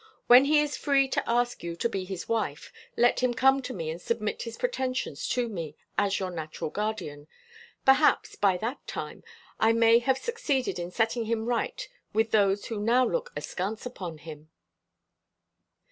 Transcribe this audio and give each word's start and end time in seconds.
"When 0.25 0.45
he 0.45 0.59
is 0.61 0.75
free 0.77 1.07
to 1.09 1.29
ask 1.29 1.61
you 1.61 1.75
to 1.75 1.87
be 1.87 2.05
his 2.05 2.27
wife, 2.27 2.73
let 2.97 3.19
him 3.19 3.35
come 3.35 3.61
to 3.61 3.71
me 3.71 3.91
and 3.91 4.01
submit 4.01 4.41
his 4.41 4.57
pretensions 4.57 5.29
to 5.29 5.47
me, 5.47 5.75
as 5.95 6.19
your 6.19 6.31
natural 6.31 6.71
guardian. 6.71 7.27
Perhaps, 7.85 8.33
by 8.35 8.57
that 8.57 8.87
time, 8.87 9.23
I 9.59 9.73
may 9.73 9.99
have 9.99 10.17
succeeded 10.17 10.79
in 10.79 10.89
setting 10.89 11.25
him 11.25 11.45
right 11.45 11.87
with 12.13 12.31
those 12.31 12.65
who 12.65 12.79
now 12.81 13.05
look 13.05 13.31
askance 13.35 13.85
upon 13.85 14.17
him!" 14.17 14.49